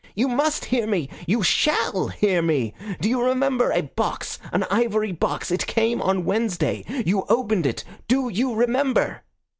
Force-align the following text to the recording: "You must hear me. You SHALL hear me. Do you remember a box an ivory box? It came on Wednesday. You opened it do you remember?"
"You 0.15 0.27
must 0.27 0.65
hear 0.65 0.87
me. 0.87 1.09
You 1.27 1.43
SHALL 1.43 2.07
hear 2.07 2.41
me. 2.41 2.73
Do 2.99 3.07
you 3.07 3.21
remember 3.23 3.69
a 3.71 3.81
box 3.83 4.39
an 4.51 4.63
ivory 4.71 5.11
box? 5.11 5.51
It 5.51 5.67
came 5.67 6.01
on 6.01 6.25
Wednesday. 6.25 6.83
You 7.05 7.23
opened 7.29 7.67
it 7.67 7.83
do 8.07 8.27
you 8.27 8.55
remember?" 8.55 9.21